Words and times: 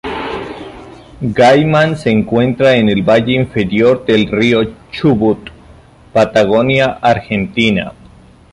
Gaiman 1.21 1.95
se 1.95 2.09
encuentra 2.09 2.73
en 2.75 2.89
el 2.89 3.03
Valle 3.07 3.33
inferior 3.33 4.03
del 4.03 4.31
río 4.31 4.61
Chubut, 4.91 5.49
Patagonia 6.11 6.87
Argentina. 7.03 7.91